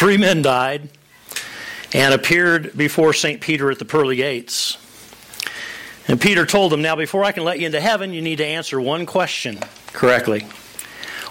[0.00, 0.88] Three men died
[1.92, 3.38] and appeared before St.
[3.38, 4.78] Peter at the pearly gates.
[6.08, 8.46] And Peter told them, Now, before I can let you into heaven, you need to
[8.46, 9.58] answer one question
[9.88, 10.46] correctly.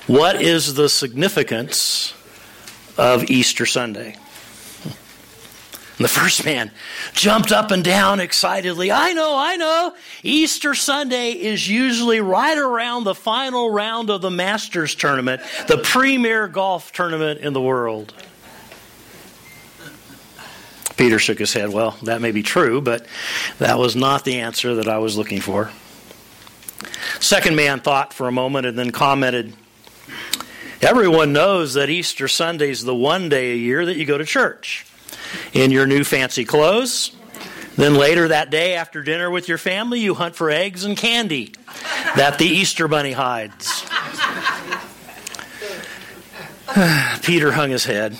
[0.06, 2.14] What is the significance
[2.96, 4.16] of Easter Sunday?
[4.84, 4.94] And
[5.98, 6.70] the first man
[7.14, 8.92] jumped up and down excitedly.
[8.92, 9.96] I know, I know.
[10.22, 16.48] Easter Sunday is usually right around the final round of the Masters tournament, the premier
[16.48, 18.14] golf tournament in the world.
[21.00, 21.70] Peter shook his head.
[21.70, 23.06] Well, that may be true, but
[23.60, 25.72] that was not the answer that I was looking for.
[27.22, 29.54] Second man thought for a moment and then commented
[30.82, 34.26] Everyone knows that Easter Sunday is the one day a year that you go to
[34.26, 34.86] church
[35.54, 37.16] in your new fancy clothes.
[37.78, 41.54] Then later that day, after dinner with your family, you hunt for eggs and candy
[42.18, 43.86] that the Easter bunny hides.
[47.24, 48.20] Peter hung his head.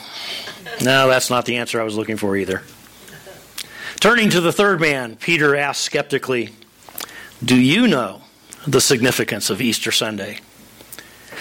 [0.82, 2.64] No, that's not the answer I was looking for either.
[4.00, 6.52] Turning to the third man, Peter asked skeptically,
[7.44, 8.22] Do you know
[8.66, 10.40] the significance of Easter Sunday?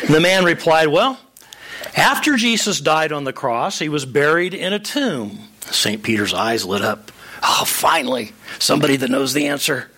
[0.09, 1.19] the man replied, Well,
[1.97, 5.49] after Jesus died on the cross, he was buried in a tomb.
[5.61, 6.03] St.
[6.03, 7.13] Peter's eyes lit up.
[7.43, 9.91] Oh, finally, somebody that knows the answer.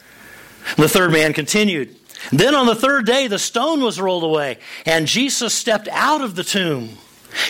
[0.77, 1.97] The third man continued.
[2.31, 6.35] Then on the third day, the stone was rolled away, and Jesus stepped out of
[6.35, 6.99] the tomb.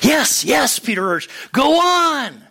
[0.02, 2.42] Yes, yes, Peter urged, go on.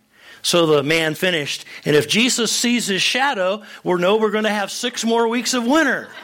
[0.42, 1.66] So the man finished.
[1.86, 5.54] And if Jesus sees his shadow, we know we're going to have six more weeks
[5.54, 6.08] of winter.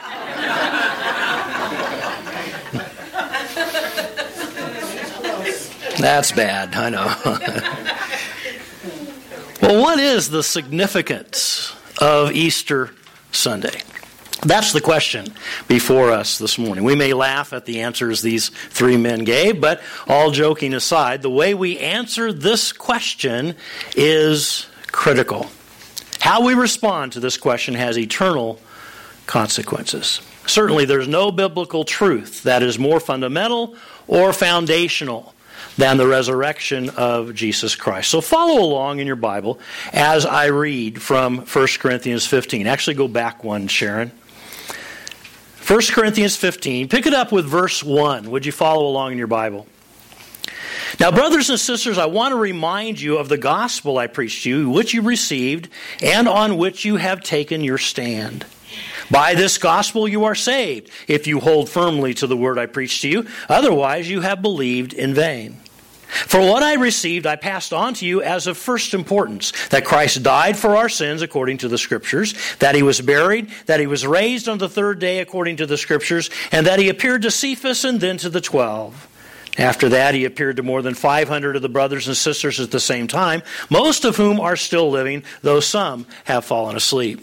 [5.97, 7.16] That's bad, I know.
[9.62, 12.92] well, what is the significance of Easter
[13.31, 13.81] Sunday?
[14.46, 15.34] That's the question
[15.68, 16.84] before us this morning.
[16.84, 21.32] We may laugh at the answers these three men gave, but all joking aside, the
[21.32, 23.56] way we answer this question
[23.96, 25.48] is critical.
[26.20, 28.59] How we respond to this question has eternal
[29.25, 30.22] consequences.
[30.46, 33.75] Certainly, there's no biblical truth that is more fundamental
[34.08, 35.34] or foundational
[35.78, 38.12] than the resurrection of Jesus Christ.
[38.12, 39.59] So follow along in your Bible
[39.92, 42.68] as I read from 1 Corinthians 15.
[42.68, 44.12] Actually, go back one, Sharon.
[45.68, 46.90] 1 Corinthians 15.
[46.90, 48.30] Pick it up with verse 1.
[48.30, 49.66] Would you follow along in your Bible?
[51.00, 54.50] Now, brothers and sisters, I want to remind you of the gospel I preached to
[54.50, 55.70] you, which you received,
[56.04, 58.46] and on which you have taken your stand.
[59.09, 63.02] By this gospel you are saved, if you hold firmly to the word I preached
[63.02, 63.25] to you.
[63.50, 65.58] Otherwise, you have believed in vain.
[66.08, 70.24] For what I received, I passed on to you as of first importance that Christ
[70.24, 74.06] died for our sins according to the Scriptures, that he was buried, that he was
[74.06, 77.86] raised on the third day according to the Scriptures, and that he appeared to Cephas
[77.86, 79.08] and then to the twelve.
[79.58, 82.80] After that, he appeared to more than 500 of the brothers and sisters at the
[82.80, 87.22] same time, most of whom are still living, though some have fallen asleep.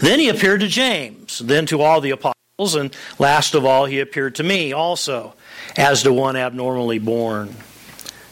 [0.00, 3.98] Then he appeared to James, then to all the apostles, and last of all, he
[3.98, 5.34] appeared to me also,
[5.76, 7.56] as to one abnormally born.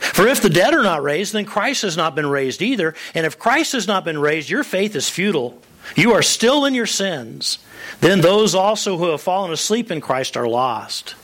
[0.00, 2.94] For if the dead are not raised, then Christ has not been raised either.
[3.14, 5.60] And if Christ has not been raised, your faith is futile.
[5.94, 7.58] You are still in your sins.
[8.00, 11.14] Then those also who have fallen asleep in Christ are lost.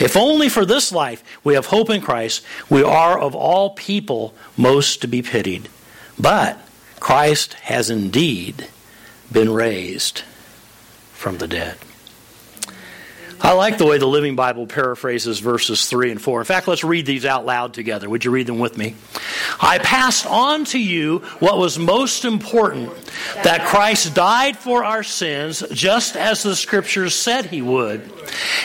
[0.00, 4.34] If only for this life we have hope in Christ, we are of all people
[4.56, 5.68] most to be pitied.
[6.18, 6.58] But
[7.00, 8.68] Christ has indeed
[9.30, 10.22] been raised
[11.12, 11.76] from the dead.
[13.44, 16.40] I like the way the Living Bible paraphrases verses 3 and 4.
[16.40, 18.08] In fact, let's read these out loud together.
[18.08, 18.94] Would you read them with me?
[19.60, 22.92] I passed on to you what was most important
[23.42, 28.12] that Christ died for our sins, just as the Scriptures said he would,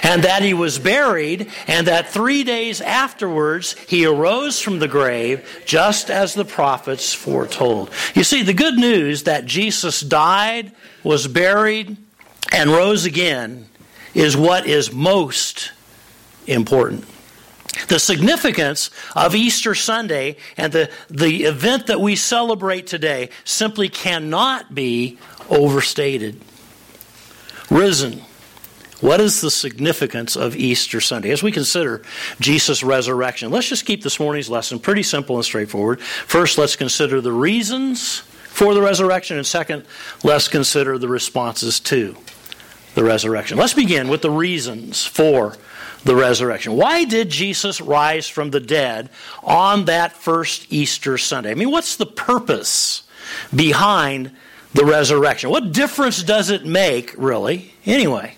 [0.04, 5.64] and that he was buried, and that three days afterwards he arose from the grave,
[5.66, 7.90] just as the prophets foretold.
[8.14, 10.72] You see, the good news that Jesus died,
[11.04, 11.98] was buried,
[12.52, 13.68] and rose again
[14.18, 15.72] is what is most
[16.48, 17.06] important.
[17.88, 24.74] The significance of Easter Sunday and the, the event that we celebrate today simply cannot
[24.74, 25.20] be
[25.50, 26.42] overstated.
[27.70, 28.24] Risen,
[29.00, 31.30] What is the significance of Easter Sunday?
[31.30, 32.02] As we consider
[32.40, 36.02] Jesus' resurrection, let's just keep this morning's lesson pretty simple and straightforward.
[36.02, 39.86] First, let's consider the reasons for the resurrection, and second,
[40.24, 42.18] let's consider the responses to
[42.98, 43.60] the resurrection.
[43.60, 45.56] Let's begin with the reasons for
[46.04, 46.76] the resurrection.
[46.76, 49.12] Why did Jesus rise from the dead
[49.44, 51.52] on that first Easter Sunday?
[51.52, 53.04] I mean, what's the purpose
[53.56, 54.32] behind
[54.74, 55.52] the resurrection?
[55.52, 58.36] What difference does it make, really, anyway?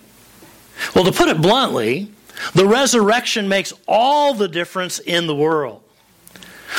[0.94, 2.12] Well, to put it bluntly,
[2.52, 5.82] the resurrection makes all the difference in the world.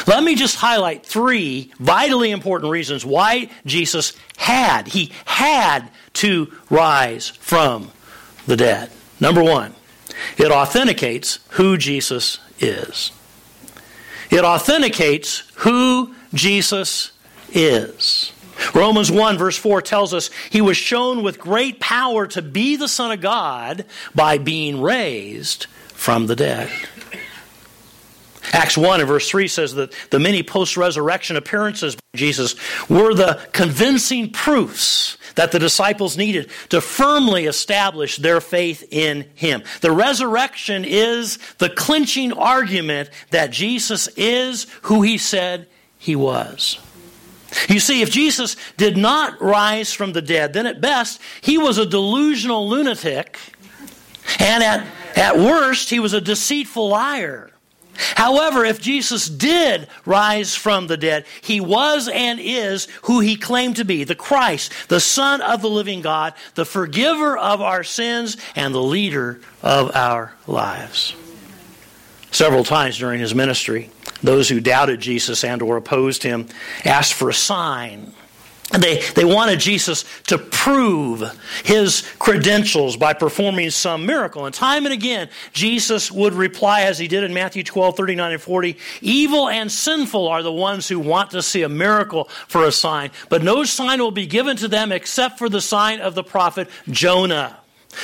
[0.05, 7.29] Let me just highlight three vitally important reasons why Jesus had, he had to rise
[7.29, 7.91] from
[8.45, 8.91] the dead.
[9.19, 9.73] Number one,
[10.37, 13.11] it authenticates who Jesus is.
[14.29, 17.11] It authenticates who Jesus
[17.51, 18.31] is.
[18.73, 22.87] Romans 1, verse 4 tells us he was shown with great power to be the
[22.87, 26.69] Son of God by being raised from the dead.
[28.53, 32.55] Acts 1 and verse 3 says that the many post resurrection appearances by Jesus
[32.89, 39.63] were the convincing proofs that the disciples needed to firmly establish their faith in Him.
[39.79, 45.67] The resurrection is the clinching argument that Jesus is who He said
[45.97, 46.79] He was.
[47.67, 51.77] You see, if Jesus did not rise from the dead, then at best, He was
[51.77, 53.37] a delusional lunatic,
[54.39, 57.51] and at, at worst, He was a deceitful liar.
[58.15, 63.77] However, if Jesus did rise from the dead, he was and is who he claimed
[63.77, 68.37] to be the Christ, the Son of the living God, the forgiver of our sins,
[68.55, 71.15] and the leader of our lives.
[72.31, 73.89] Several times during his ministry,
[74.23, 76.47] those who doubted Jesus and or opposed him
[76.85, 78.13] asked for a sign
[78.79, 81.23] they, they wanted Jesus to prove
[81.63, 84.45] his credentials by performing some miracle.
[84.45, 88.41] And time and again, Jesus would reply, as he did in Matthew 12, 39, and
[88.41, 92.71] 40 Evil and sinful are the ones who want to see a miracle for a
[92.71, 96.23] sign, but no sign will be given to them except for the sign of the
[96.23, 97.57] prophet Jonah.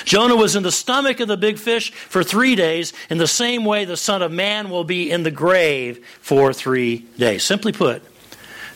[0.04, 2.92] Jonah was in the stomach of the big fish for three days.
[3.10, 7.06] In the same way, the Son of Man will be in the grave for three
[7.18, 7.44] days.
[7.44, 8.04] Simply put,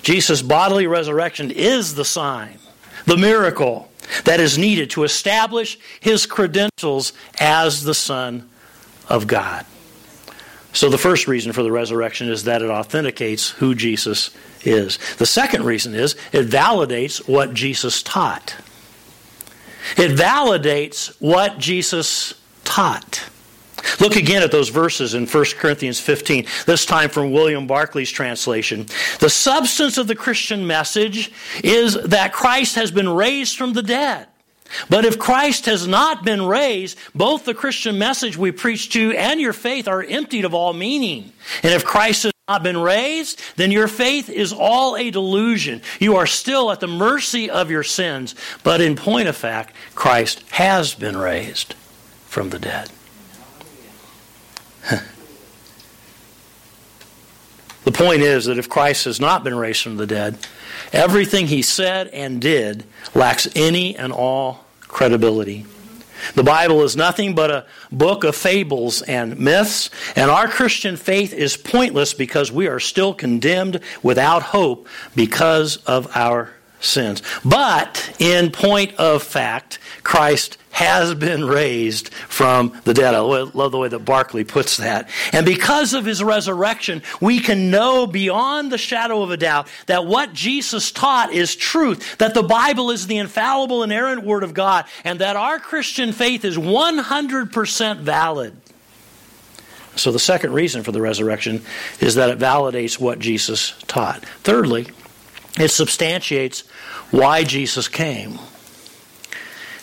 [0.02, 2.58] Jesus' bodily resurrection is the sign,
[3.06, 3.90] the miracle
[4.26, 8.50] that is needed to establish his credentials as the Son
[9.10, 9.66] of God.
[10.74, 14.32] So, the first reason for the resurrection is that it authenticates who Jesus
[14.64, 14.98] is.
[15.18, 18.56] The second reason is it validates what Jesus taught.
[19.98, 23.30] It validates what Jesus taught.
[24.00, 28.86] Look again at those verses in 1 Corinthians 15, this time from William Barclay's translation.
[29.20, 31.32] The substance of the Christian message
[31.64, 34.28] is that Christ has been raised from the dead.
[34.90, 39.40] But if Christ has not been raised, both the Christian message we preach to and
[39.40, 41.34] your faith are emptied of all meaning.
[41.64, 45.82] And if Christ has not been raised, then your faith is all a delusion.
[46.00, 48.36] You are still at the mercy of your sins.
[48.64, 51.74] But in point of fact, Christ has been raised
[52.26, 52.90] from the dead.
[57.84, 60.38] the point is that if Christ has not been raised from the dead,
[60.94, 65.66] everything he said and did lacks any and all credibility.
[66.36, 71.34] The Bible is nothing but a book of fables and myths, and our Christian faith
[71.34, 76.52] is pointless because we are still condemned without hope because of our
[76.82, 77.22] sins.
[77.46, 83.14] But in point of fact, Christ has been raised from the dead.
[83.14, 85.10] I love the way that Barclay puts that.
[85.32, 90.06] And because of his resurrection, we can know beyond the shadow of a doubt that
[90.06, 94.54] what Jesus taught is truth, that the Bible is the infallible, and inerrant Word of
[94.54, 98.56] God, and that our Christian faith is 100% valid.
[99.98, 101.64] So, the second reason for the resurrection
[102.00, 104.24] is that it validates what Jesus taught.
[104.44, 104.88] Thirdly,
[105.60, 106.64] it substantiates
[107.12, 108.40] why Jesus came.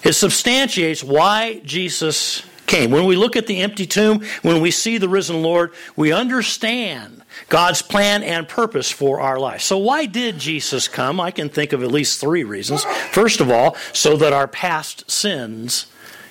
[0.02, 2.90] It substantiates why Jesus came.
[2.90, 7.22] When we look at the empty tomb, when we see the risen Lord, we understand
[7.48, 9.62] God's plan and purpose for our life.
[9.62, 11.20] So, why did Jesus come?
[11.20, 12.84] I can think of at least three reasons.
[13.10, 15.86] First of all, so that our past sins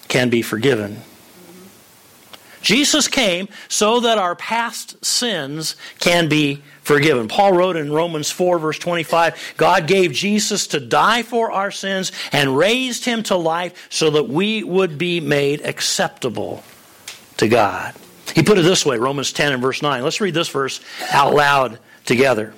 [0.08, 1.02] can be forgiven.
[2.62, 7.28] Jesus came so that our past sins can be forgiven.
[7.28, 12.12] Paul wrote in Romans 4, verse 25 God gave Jesus to die for our sins
[12.32, 16.64] and raised him to life so that we would be made acceptable
[17.38, 17.94] to God.
[18.34, 20.04] He put it this way Romans 10 and verse 9.
[20.04, 22.54] Let's read this verse out loud together.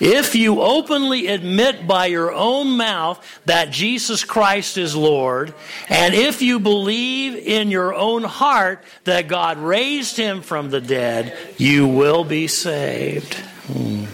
[0.00, 5.54] If you openly admit by your own mouth that Jesus Christ is Lord,
[5.88, 11.36] and if you believe in your own heart that God raised him from the dead,
[11.56, 13.34] you will be saved.
[13.34, 14.04] Hmm.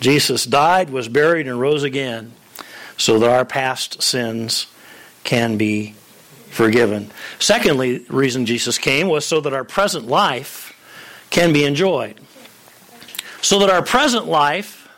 [0.00, 2.32] Jesus died, was buried, and rose again
[2.96, 4.66] so that our past sins
[5.24, 5.94] can be
[6.50, 7.10] forgiven.
[7.38, 10.72] Secondly, the reason Jesus came was so that our present life
[11.30, 12.20] can be enjoyed
[13.44, 14.88] so that our present life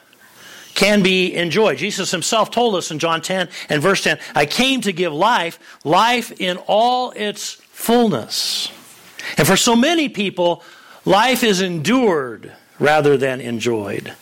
[0.75, 1.79] can be enjoyed.
[1.79, 5.59] Jesus himself told us in John 10 and verse 10, I came to give life,
[5.85, 8.71] life in all its fullness.
[9.37, 10.63] And for so many people,
[11.05, 14.15] life is endured rather than enjoyed.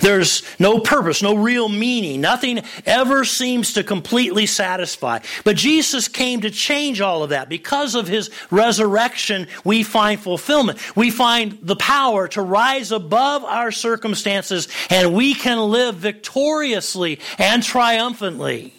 [0.00, 2.20] There's no purpose, no real meaning.
[2.20, 5.20] Nothing ever seems to completely satisfy.
[5.44, 7.48] But Jesus came to change all of that.
[7.48, 10.78] Because of his resurrection, we find fulfillment.
[10.96, 17.62] We find the power to rise above our circumstances and we can live victoriously and
[17.62, 18.72] triumphantly.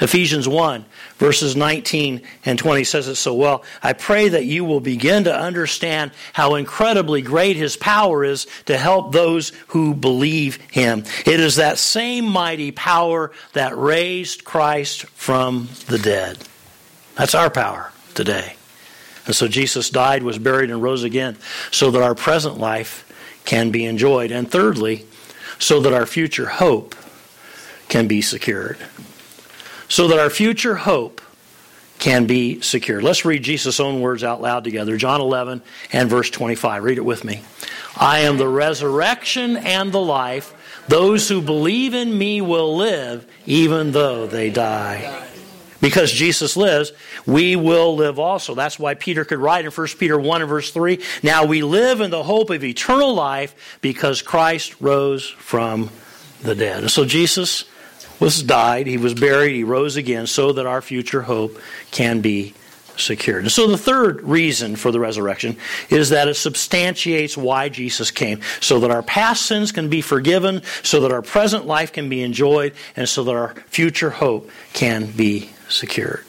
[0.00, 0.84] Ephesians 1
[1.16, 3.64] verses 19 and 20 says it so well.
[3.82, 8.76] I pray that you will begin to understand how incredibly great his power is to
[8.76, 11.04] help those who believe him.
[11.24, 16.38] It is that same mighty power that raised Christ from the dead.
[17.14, 18.56] That's our power today.
[19.26, 21.38] And so Jesus died, was buried, and rose again
[21.70, 23.10] so that our present life
[23.44, 24.30] can be enjoyed.
[24.30, 25.06] And thirdly,
[25.58, 26.94] so that our future hope
[27.88, 28.78] can be secured
[29.94, 31.20] so that our future hope
[32.00, 33.04] can be secured.
[33.04, 34.96] Let's read Jesus' own words out loud together.
[34.96, 36.82] John 11 and verse 25.
[36.82, 37.42] Read it with me.
[37.96, 40.52] I am the resurrection and the life.
[40.88, 45.28] Those who believe in me will live even though they die.
[45.80, 46.90] Because Jesus lives,
[47.24, 48.56] we will live also.
[48.56, 52.00] That's why Peter could write in 1 Peter 1 and verse 3 Now we live
[52.00, 55.90] in the hope of eternal life because Christ rose from
[56.42, 56.80] the dead.
[56.80, 57.66] And so Jesus
[58.20, 61.58] was died, he was buried, he rose again, so that our future hope
[61.90, 62.54] can be
[62.96, 63.42] secured.
[63.42, 65.56] And so the third reason for the resurrection
[65.90, 70.62] is that it substantiates why Jesus came, so that our past sins can be forgiven,
[70.82, 75.10] so that our present life can be enjoyed, and so that our future hope can
[75.10, 76.24] be secured.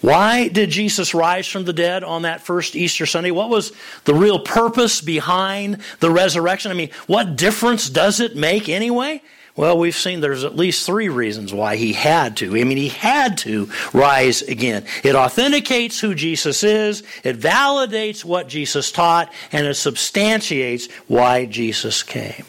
[0.00, 3.30] Why did Jesus rise from the dead on that first Easter Sunday?
[3.30, 3.72] What was
[4.04, 6.72] the real purpose behind the resurrection?
[6.72, 9.22] I mean, what difference does it make anyway?
[9.54, 12.56] Well, we've seen there's at least three reasons why he had to.
[12.56, 14.86] I mean, he had to rise again.
[15.04, 22.02] It authenticates who Jesus is, it validates what Jesus taught, and it substantiates why Jesus
[22.02, 22.46] came.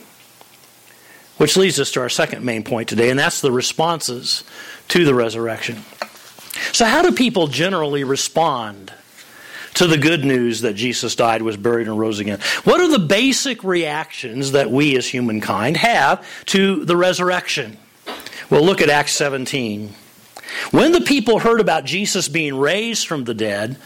[1.38, 4.46] Which leads us to our second main point today, and that's the responses
[4.90, 5.80] to the resurrection.
[6.72, 8.94] So, how do people generally respond
[9.76, 12.40] to the good news that Jesus died, was buried, and rose again.
[12.64, 17.78] What are the basic reactions that we as humankind have to the resurrection?
[18.50, 19.94] Well, look at Acts 17.
[20.72, 23.78] When the people heard about Jesus being raised from the dead,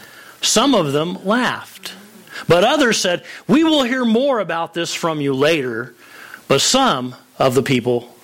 [0.42, 1.94] some of them laughed.
[2.46, 5.94] But others said, We will hear more about this from you later.
[6.46, 8.14] But some of the people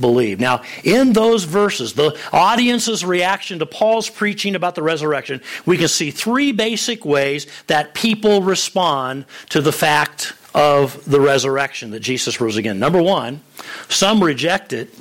[0.00, 0.40] believe.
[0.40, 5.88] Now, in those verses, the audience's reaction to Paul's preaching about the resurrection, we can
[5.88, 12.40] see three basic ways that people respond to the fact of the resurrection, that Jesus
[12.40, 12.78] rose again.
[12.78, 13.42] Number one,
[13.88, 14.94] some reject it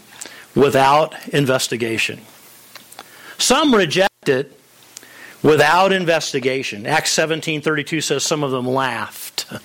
[0.56, 2.22] without investigation.
[3.38, 4.58] Some reject it
[5.44, 6.86] without investigation.
[6.86, 9.46] Acts 17:32 says some of them laughed.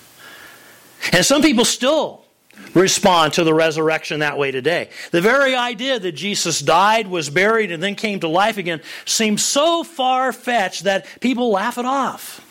[1.13, 2.25] And some people still
[2.75, 4.91] respond to the resurrection that way today.
[5.11, 9.45] The very idea that Jesus died, was buried, and then came to life again seems
[9.45, 12.45] so far fetched that people laugh it off.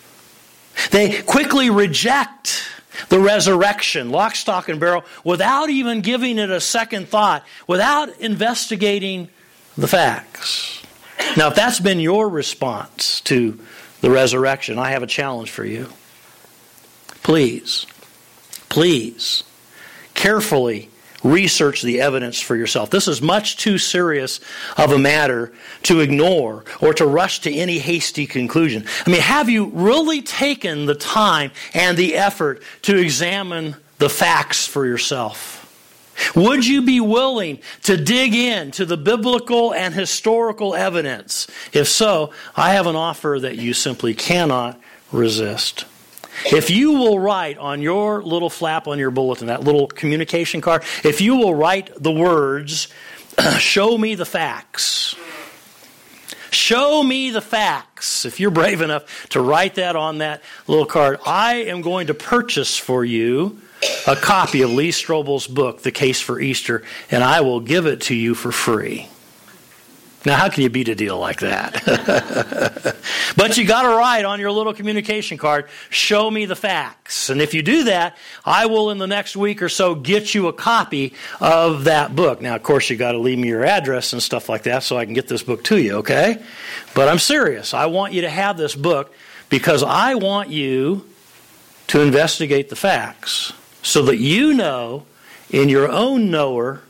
[0.92, 2.64] They quickly reject
[3.10, 9.30] the resurrection, lock, stock, and barrel, without even giving it a second thought, without investigating
[9.78, 10.82] the facts.
[11.36, 13.60] Now, if that's been your response to
[14.02, 15.90] the resurrection, I have a challenge for you.
[17.24, 17.86] Please,
[18.70, 19.44] please
[20.18, 20.90] carefully
[21.24, 22.90] research the evidence for yourself.
[22.90, 24.40] This is much too serious
[24.76, 28.86] of a matter to ignore or to rush to any hasty conclusion.
[29.06, 34.68] I mean, have you really taken the time and the effort to examine the facts
[34.68, 35.64] for yourself?
[36.36, 41.48] Would you be willing to dig in to the biblical and historical evidence?
[41.74, 44.80] If so, I have an offer that you simply cannot
[45.12, 45.86] resist.
[46.46, 50.84] If you will write on your little flap on your bulletin, that little communication card,
[51.04, 52.88] if you will write the words,
[53.58, 55.16] show me the facts.
[56.50, 58.26] Show me the facts.
[58.26, 62.14] If you're brave enough to write that on that little card, I am going to
[62.14, 63.60] purchase for you
[64.08, 68.02] a copy of Lee Strobel's book, The Case for Easter, and I will give it
[68.02, 69.08] to you for free.
[70.28, 71.86] Now, how can you beat a deal like that?
[73.38, 77.30] but you got to write on your little communication card, show me the facts.
[77.30, 80.48] And if you do that, I will in the next week or so get you
[80.50, 82.42] a copy of that book.
[82.42, 84.98] Now, of course, you got to leave me your address and stuff like that so
[84.98, 86.44] I can get this book to you, okay?
[86.94, 87.74] But I'm serious.
[87.74, 89.16] I want you to have this book
[89.48, 91.06] because I want you
[91.88, 95.06] to investigate the facts so that you know
[95.50, 96.82] in your own knower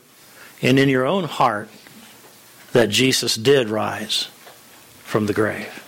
[0.64, 1.70] and in your own heart
[2.74, 4.30] that Jesus did rise
[5.04, 5.84] from the grave.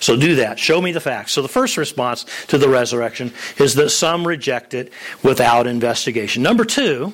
[0.00, 0.58] So do that.
[0.58, 1.32] Show me the facts.
[1.32, 6.42] So the first response to the resurrection is that some reject it without investigation.
[6.42, 7.12] Number two,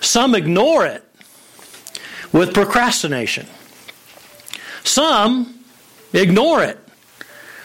[0.00, 1.04] some ignore it
[2.32, 3.46] with procrastination.
[4.84, 5.64] Some
[6.12, 6.78] ignore it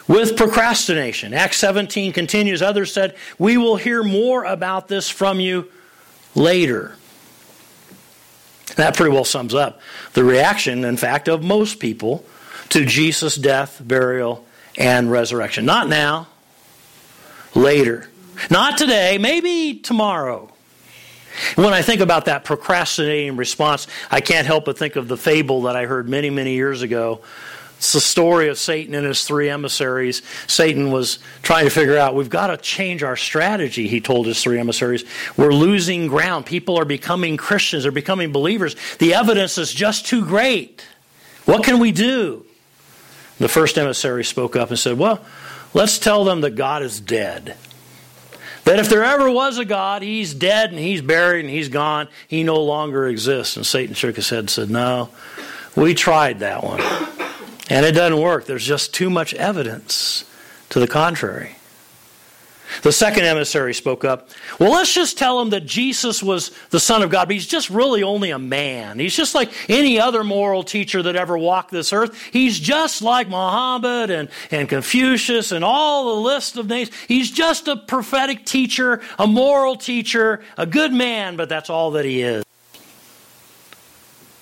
[0.08, 1.32] with procrastination.
[1.32, 2.62] Acts 17 continues.
[2.62, 5.70] Others said, We will hear more about this from you
[6.34, 6.96] later.
[8.76, 9.80] That pretty well sums up
[10.12, 12.24] the reaction, in fact, of most people
[12.70, 14.44] to Jesus' death, burial,
[14.76, 15.64] and resurrection.
[15.64, 16.28] Not now,
[17.54, 18.08] later.
[18.50, 20.52] Not today, maybe tomorrow.
[21.54, 25.62] When I think about that procrastinating response, I can't help but think of the fable
[25.62, 27.22] that I heard many, many years ago
[27.76, 30.22] it's the story of Satan and his three emissaries.
[30.46, 34.42] Satan was trying to figure out, we've got to change our strategy, he told his
[34.42, 35.04] three emissaries.
[35.36, 36.46] We're losing ground.
[36.46, 38.76] People are becoming Christians, they're becoming believers.
[38.98, 40.86] The evidence is just too great.
[41.44, 42.46] What can we do?
[43.38, 45.22] The first emissary spoke up and said, Well,
[45.74, 47.56] let's tell them that God is dead.
[48.64, 52.08] That if there ever was a God, he's dead and he's buried and he's gone.
[52.26, 53.56] He no longer exists.
[53.56, 55.10] And Satan shook his head and said, No,
[55.76, 56.80] we tried that one.
[57.68, 58.46] And it doesn't work.
[58.46, 60.24] There's just too much evidence
[60.70, 61.56] to the contrary.
[62.82, 64.30] The second emissary spoke up.
[64.58, 67.70] Well, let's just tell him that Jesus was the Son of God, but he's just
[67.70, 68.98] really only a man.
[68.98, 72.20] He's just like any other moral teacher that ever walked this earth.
[72.32, 76.90] He's just like Muhammad and, and Confucius and all the list of names.
[77.06, 82.04] He's just a prophetic teacher, a moral teacher, a good man, but that's all that
[82.04, 82.44] he is.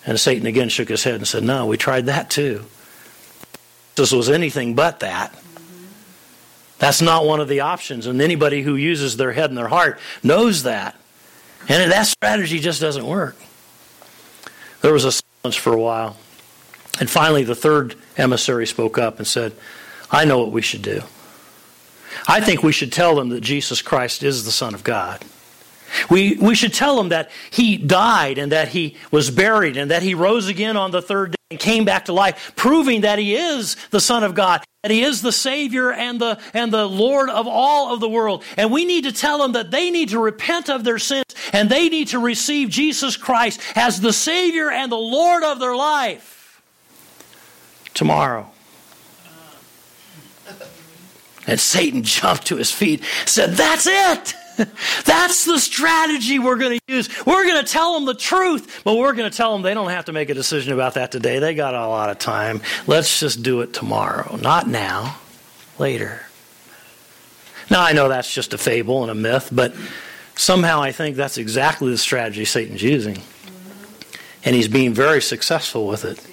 [0.07, 2.65] And Satan again shook his head and said, No, we tried that too.
[3.97, 5.35] Jesus was anything but that.
[6.79, 8.07] That's not one of the options.
[8.07, 10.97] And anybody who uses their head and their heart knows that.
[11.69, 13.37] And that strategy just doesn't work.
[14.83, 16.17] There was a silence for a while.
[17.01, 19.53] And finally, the third emissary spoke up and said,
[20.11, 21.03] I know what we should do.
[22.29, 25.25] I think we should tell them that Jesus Christ is the Son of God.
[26.11, 30.03] We, we should tell them that he died and that he was buried and that
[30.03, 33.37] he rose again on the third day and came back to life, proving that he
[33.37, 37.31] is the Son of God, that he is the Savior and the, and the Lord
[37.31, 38.43] of all of the world.
[38.57, 41.71] And we need to tell them that they need to repent of their sins and
[41.71, 46.61] they need to receive Jesus Christ as the Savior and the Lord of their life
[47.95, 48.51] tomorrow.
[51.47, 54.35] And Satan jumped to his feet, said, That's it!
[55.05, 57.09] That's the strategy we're going to use.
[57.27, 59.90] We're going to tell them the truth, but we're going to tell them they don't
[59.90, 61.38] have to make a decision about that today.
[61.38, 62.62] They got a lot of time.
[62.87, 64.37] Let's just do it tomorrow.
[64.37, 65.19] Not now,
[65.79, 66.27] later.
[67.71, 69.75] Now, I know that's just a fable and a myth, but
[70.37, 73.19] somehow I think that's exactly the strategy Satan's using.
[74.45, 76.25] And he's being very successful with it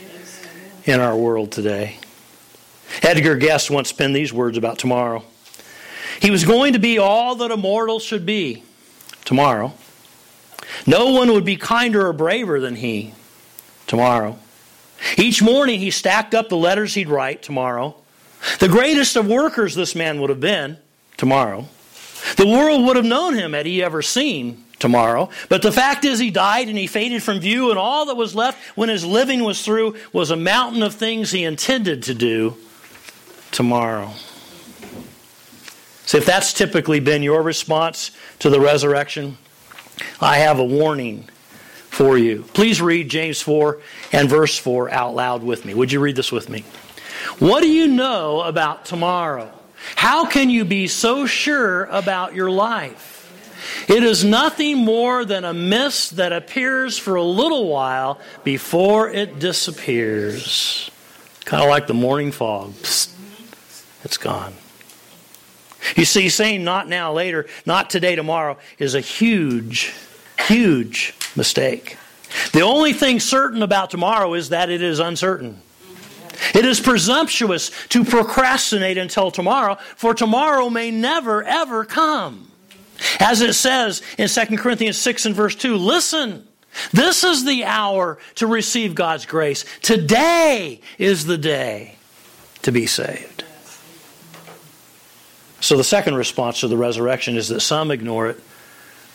[0.86, 1.98] in our world today.
[3.02, 5.24] Edgar Guest once penned these words about tomorrow.
[6.22, 8.64] He was going to be all that a mortal should be
[9.26, 9.74] tomorrow.
[10.86, 13.14] No one would be kinder or braver than he
[13.88, 14.38] tomorrow.
[15.18, 17.96] Each morning he stacked up the letters he'd write tomorrow.
[18.60, 20.78] The greatest of workers this man would have been
[21.18, 21.66] tomorrow.
[22.38, 25.30] The world would have known him had he ever seen tomorrow.
[25.50, 28.36] But the fact is, he died and he faded from view, and all that was
[28.36, 32.58] left when his living was through was a mountain of things he intended to do
[33.52, 34.12] tomorrow.
[36.06, 39.38] So, if that's typically been your response to the resurrection,
[40.20, 41.30] I have a warning
[41.90, 42.44] for you.
[42.54, 43.80] Please read James 4
[44.12, 45.74] and verse 4 out loud with me.
[45.74, 46.64] Would you read this with me?
[47.40, 49.52] What do you know about tomorrow?
[49.96, 53.18] How can you be so sure about your life?
[53.88, 59.40] It is nothing more than a mist that appears for a little while before it
[59.40, 60.90] disappears.
[61.46, 62.72] Kind of like the morning fog.
[62.74, 63.14] Psst,
[64.04, 64.54] it's gone.
[65.96, 69.94] You see, saying not now, later, not today, tomorrow is a huge,
[70.48, 71.98] huge mistake.
[72.54, 75.62] The only thing certain about tomorrow is that it is uncertain.
[76.54, 82.52] It is presumptuous to procrastinate until tomorrow, for tomorrow may never, ever come.
[83.20, 86.48] As it says in 2 Corinthians 6 and verse 2, listen,
[86.92, 89.66] this is the hour to receive God's grace.
[89.82, 91.96] Today is the day
[92.62, 93.44] to be saved.
[95.62, 98.40] So the second response to the resurrection is that some ignore it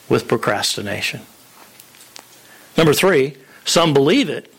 [0.09, 1.21] with procrastination.
[2.77, 4.53] Number three, some believe it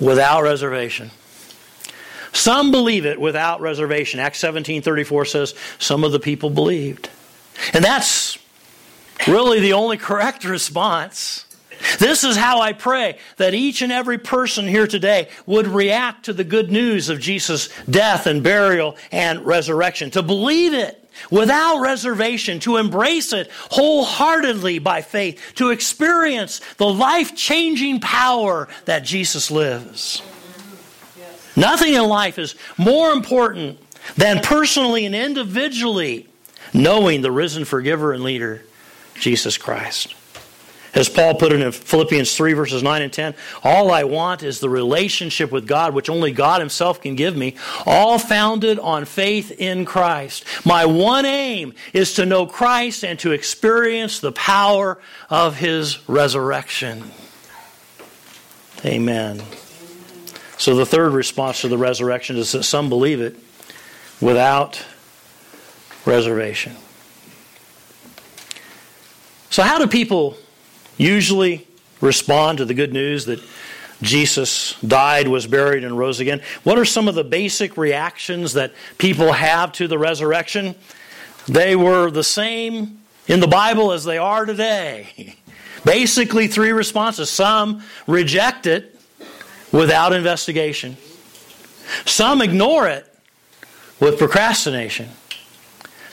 [0.00, 1.10] without reservation.
[2.32, 4.20] Some believe it without reservation.
[4.20, 7.08] Acts 17:34 says some of the people believed.
[7.72, 8.38] And that's
[9.26, 11.45] really the only correct response.
[11.98, 16.32] This is how I pray that each and every person here today would react to
[16.32, 22.60] the good news of Jesus' death and burial and resurrection, to believe it without reservation,
[22.60, 30.22] to embrace it wholeheartedly by faith, to experience the life changing power that Jesus lives.
[31.56, 33.78] Nothing in life is more important
[34.16, 36.28] than personally and individually
[36.74, 38.62] knowing the risen forgiver and leader,
[39.14, 40.14] Jesus Christ.
[40.96, 44.60] As Paul put it in Philippians 3, verses 9 and 10, all I want is
[44.60, 47.54] the relationship with God, which only God Himself can give me,
[47.84, 50.44] all founded on faith in Christ.
[50.64, 57.04] My one aim is to know Christ and to experience the power of His resurrection.
[58.82, 59.42] Amen.
[60.56, 63.36] So the third response to the resurrection is that some believe it
[64.22, 64.82] without
[66.06, 66.74] reservation.
[69.50, 70.36] So, how do people
[70.96, 71.66] usually
[72.00, 73.40] respond to the good news that
[74.02, 76.42] Jesus died, was buried, and rose again.
[76.64, 80.74] What are some of the basic reactions that people have to the resurrection?
[81.48, 85.36] They were the same in the Bible as they are today.
[85.84, 87.30] Basically, three responses.
[87.30, 89.00] Some reject it
[89.72, 90.96] without investigation,
[92.04, 93.06] some ignore it
[94.00, 95.08] with procrastination,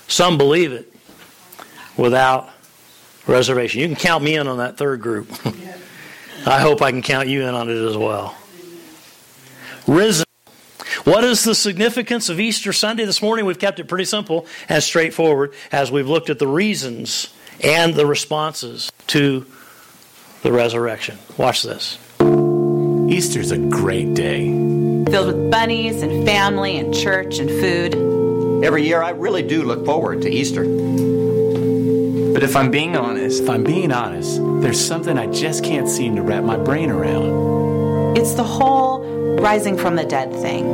[0.08, 0.93] some believe it
[1.98, 2.52] without
[3.27, 3.81] reservation.
[3.81, 5.29] You can count me in on that third group.
[6.45, 8.36] I hope I can count you in on it as well.
[9.88, 10.25] Risen.
[11.05, 13.45] What is the significance of Easter Sunday this morning?
[13.45, 18.05] We've kept it pretty simple and straightforward as we've looked at the reasons and the
[18.05, 19.45] responses to
[20.43, 21.17] the resurrection.
[21.38, 21.97] Watch this.
[23.09, 24.47] Easter's a great day.
[25.09, 27.95] Filled with bunnies and family and church and food.
[28.63, 30.63] Every year I really do look forward to Easter.
[32.43, 36.17] But if I'm being honest, If I'm being honest, there's something I just can't seem
[36.17, 38.17] to wrap my brain around.
[38.17, 38.99] It's the whole
[39.39, 40.65] rising from the dead thing.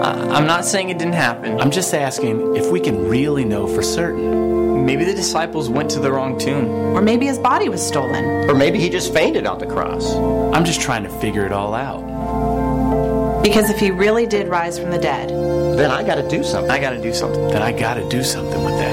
[0.00, 1.60] I- I'm not saying it didn't happen.
[1.60, 4.86] I'm just asking if we can really know for certain.
[4.86, 6.68] Maybe the disciples went to the wrong tomb.
[6.94, 8.48] Or maybe his body was stolen.
[8.48, 10.14] Or maybe he just fainted on the cross.
[10.54, 13.42] I'm just trying to figure it all out.
[13.42, 15.30] Because if he really did rise from the dead,
[15.72, 16.70] Then I got to do something.
[16.70, 17.48] I gotta do something.
[17.48, 18.91] Then I gotta do something with that.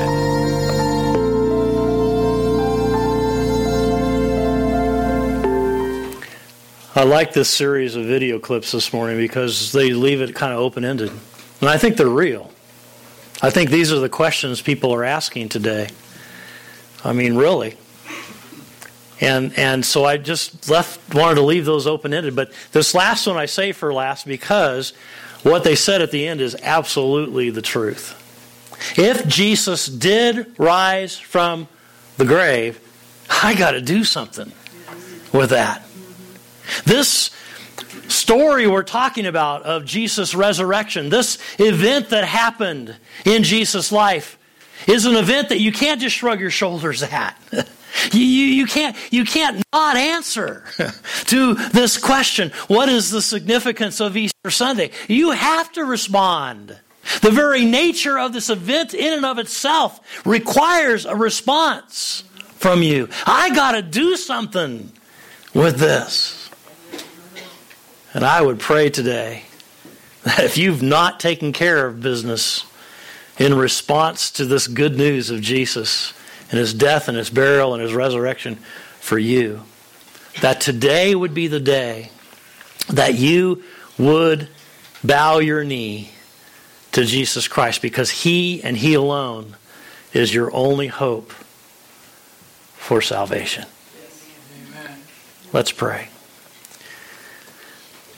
[6.99, 10.59] I like this series of video clips this morning because they leave it kind of
[10.59, 11.09] open ended.
[11.61, 12.51] And I think they're real.
[13.41, 15.87] I think these are the questions people are asking today.
[17.05, 17.77] I mean, really.
[19.21, 22.35] And and so I just left wanted to leave those open ended.
[22.35, 24.91] But this last one I say for last because
[25.43, 28.13] what they said at the end is absolutely the truth.
[28.99, 31.69] If Jesus did rise from
[32.17, 32.77] the grave,
[33.29, 34.51] I got to do something
[35.31, 35.85] with that.
[36.85, 37.31] This
[38.07, 44.37] story we're talking about of Jesus' resurrection, this event that happened in Jesus' life,
[44.87, 47.37] is an event that you can't just shrug your shoulders at.
[48.13, 50.63] You, you, you, can't, you can't not answer
[51.25, 54.91] to this question what is the significance of Easter Sunday?
[55.07, 56.77] You have to respond.
[57.21, 62.23] The very nature of this event, in and of itself, requires a response
[62.57, 63.09] from you.
[63.25, 64.91] I got to do something
[65.53, 66.38] with this.
[68.13, 69.43] And I would pray today
[70.23, 72.65] that if you've not taken care of business
[73.37, 76.13] in response to this good news of Jesus
[76.49, 78.55] and his death and his burial and his resurrection
[78.99, 79.61] for you,
[80.41, 82.11] that today would be the day
[82.89, 83.63] that you
[83.97, 84.49] would
[85.03, 86.09] bow your knee
[86.91, 89.55] to Jesus Christ because he and he alone
[90.13, 91.31] is your only hope
[92.73, 93.65] for salvation.
[95.53, 96.09] Let's pray.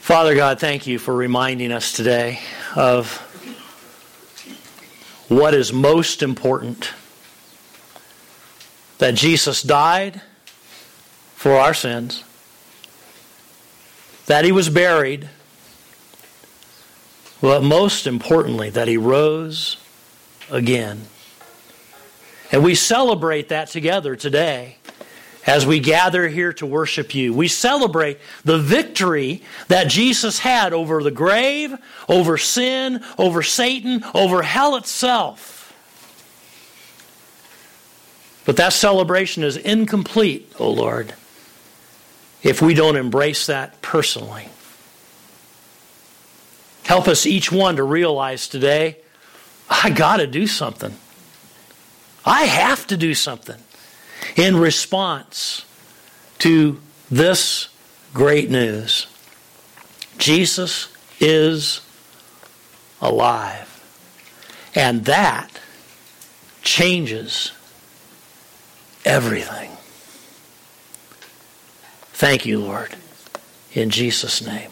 [0.01, 2.39] Father God, thank you for reminding us today
[2.75, 3.19] of
[5.29, 6.91] what is most important
[8.97, 10.19] that Jesus died
[11.35, 12.23] for our sins,
[14.25, 15.29] that he was buried,
[17.39, 19.77] but most importantly, that he rose
[20.49, 21.01] again.
[22.51, 24.77] And we celebrate that together today
[25.45, 27.33] as we gather here to worship you.
[27.33, 31.75] We celebrate the victory that Jesus had over the grave,
[32.07, 35.57] over sin, over Satan, over hell itself.
[38.45, 41.13] But that celebration is incomplete, O oh Lord,
[42.43, 44.47] if we don't embrace that personally.
[46.83, 48.97] Help us each one to realize today
[49.69, 50.93] I got to do something.
[52.25, 53.57] I have to do something
[54.35, 55.65] in response
[56.39, 57.69] to this
[58.13, 59.07] great news.
[60.17, 60.87] Jesus
[61.19, 61.81] is
[63.01, 63.67] alive.
[64.75, 65.59] And that
[66.61, 67.51] changes
[69.03, 69.71] everything.
[72.13, 72.95] Thank you, Lord.
[73.73, 74.69] In Jesus' name,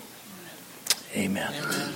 [1.16, 1.54] amen.
[1.54, 1.94] amen.